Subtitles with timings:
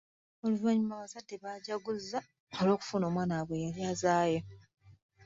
[0.45, 2.19] Oluvannyuma abazadde baajaguza
[2.59, 4.39] olw’okufuna omwana waabwe eyali azaaye.